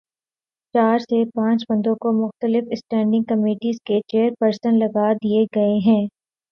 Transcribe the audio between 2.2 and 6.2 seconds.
مختلف standing committees کے chairperson لگادیے گئے ہیں۔